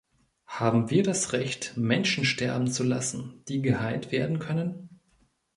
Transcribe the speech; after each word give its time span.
Haben 0.47 0.89
wir 0.89 1.03
das 1.03 1.31
Recht, 1.31 1.77
Menschen 1.77 2.25
sterben 2.25 2.71
zu 2.71 2.81
lassen, 2.81 3.43
die 3.47 3.61
geheilt 3.61 4.11
werden 4.11 4.39
können? 4.39 4.99